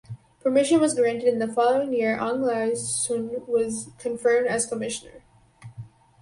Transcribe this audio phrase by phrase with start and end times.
[0.41, 5.21] Permission was granted and the following year Ang Lai Soon was confirmed as Commissioner.